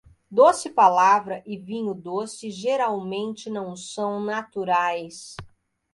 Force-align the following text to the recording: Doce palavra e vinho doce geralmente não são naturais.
Doce 0.31 0.67
palavra 0.67 1.43
e 1.45 1.55
vinho 1.59 1.93
doce 1.93 2.49
geralmente 2.49 3.51
não 3.51 3.75
são 3.75 4.19
naturais. 4.19 5.35